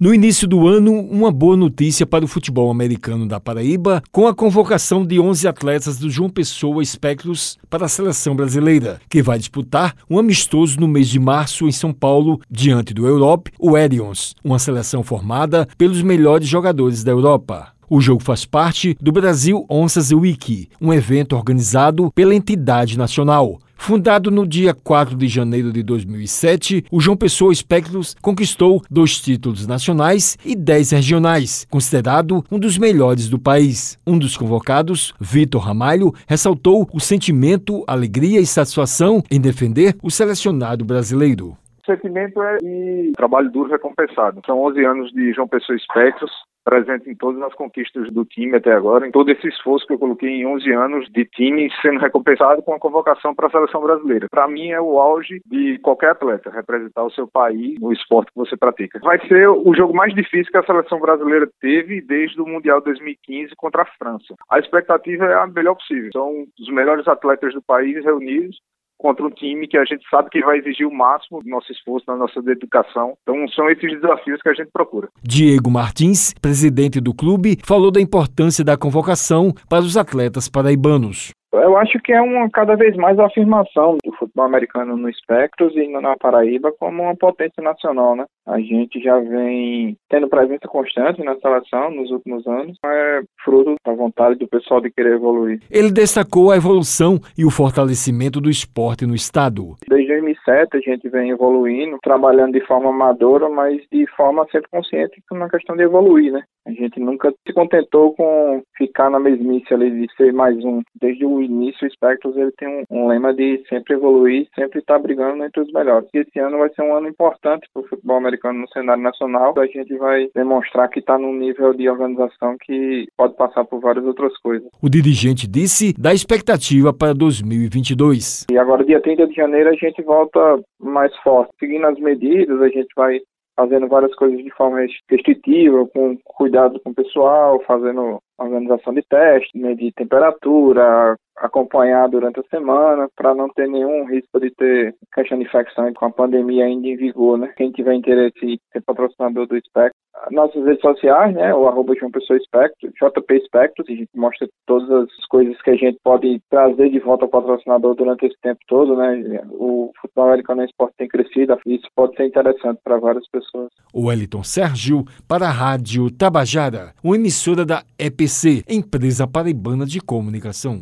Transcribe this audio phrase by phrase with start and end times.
[0.00, 4.34] No início do ano, uma boa notícia para o futebol americano da Paraíba, com a
[4.34, 9.94] convocação de 11 atletas do João Pessoa Espectros para a seleção brasileira, que vai disputar
[10.08, 14.58] um amistoso no mês de março em São Paulo, diante do Europe, o Edions, uma
[14.58, 17.74] seleção formada pelos melhores jogadores da Europa.
[17.92, 23.58] O jogo faz parte do Brasil Onças Week, um evento organizado pela entidade nacional.
[23.82, 29.66] Fundado no dia 4 de janeiro de 2007, o João Pessoa Espectros conquistou dois títulos
[29.66, 33.98] nacionais e dez regionais, considerado um dos melhores do país.
[34.06, 40.84] Um dos convocados, Vitor Ramalho, ressaltou o sentimento, alegria e satisfação em defender o selecionado
[40.84, 41.56] brasileiro.
[41.82, 44.42] O sentimento é de trabalho duro recompensado.
[44.44, 46.30] São 11 anos de João Pessoa Espectros,
[46.70, 49.98] presente em todas as conquistas do time até agora, em todo esse esforço que eu
[49.98, 54.28] coloquei em 11 anos de time sendo recompensado com a convocação para a seleção brasileira.
[54.30, 58.38] Para mim é o auge de qualquer atleta, representar o seu país no esporte que
[58.38, 59.00] você pratica.
[59.02, 63.56] Vai ser o jogo mais difícil que a seleção brasileira teve desde o Mundial 2015
[63.56, 64.36] contra a França.
[64.48, 66.10] A expectativa é a melhor possível.
[66.12, 68.56] São os melhores atletas do país reunidos
[69.00, 72.06] contra um time que a gente sabe que vai exigir o máximo do nosso esforço,
[72.06, 73.14] da nossa dedicação.
[73.22, 75.08] Então são esses desafios que a gente procura.
[75.22, 81.32] Diego Martins, presidente do clube, falou da importância da convocação para os atletas paraibanos.
[81.52, 85.74] Eu acho que é uma cada vez mais a afirmação do futebol americano no Espectros
[85.76, 88.24] e na Paraíba como uma potência nacional, né?
[88.46, 93.92] A gente já vem tendo presença constante na seleção nos últimos anos, é fruto da
[93.92, 95.60] vontade do pessoal de querer evoluir.
[95.70, 99.74] Ele destacou a evolução e o fortalecimento do esporte no estado.
[99.88, 105.22] Desde 2007 a gente vem evoluindo, trabalhando de forma amadora, mas de forma sempre consciente
[105.32, 106.42] na questão de evoluir, né?
[106.66, 110.80] A gente nunca se contentou com ficar na mesmice ali de ser mais um.
[110.98, 114.94] Desde o início, o Spectros ele tem um, um lema de sempre evoluir, sempre estar
[114.94, 116.08] tá brigando entre os melhores.
[116.14, 119.52] E esse ano vai ser um ano importante para o futebol americano no cenário nacional.
[119.58, 124.06] A gente vai demonstrar que está num nível de organização que pode passar por várias
[124.06, 124.66] outras coisas.
[124.82, 128.46] O dirigente disse da expectativa para 2022.
[128.50, 130.40] E agora, dia 30 de janeiro, a gente volta
[130.80, 131.52] mais forte.
[131.60, 133.20] Seguindo as medidas, a gente vai
[133.60, 139.58] fazendo várias coisas de forma restritiva, com cuidado com o pessoal, fazendo organização de teste,
[139.58, 145.44] medir temperatura, acompanhar durante a semana para não ter nenhum risco de ter questão de
[145.44, 147.52] infecção com a pandemia ainda em vigor, né?
[147.56, 149.98] Quem tiver interesse em ser patrocinador do Espectro.
[150.30, 151.54] Nossas redes sociais, né?
[151.54, 155.76] O arroba João Pessoa Espectro, JP Espectro, a gente mostra todas as coisas que a
[155.76, 159.42] gente pode trazer de volta ao patrocinador durante esse tempo todo, né?
[159.52, 163.70] O futebol americano esporte tem crescido, isso pode ser interessante para várias pessoas.
[163.94, 170.78] O Wellington Sérgio para a Rádio Tabajara, uma emissora da EPC, Empresa Paraibana de Comunicação.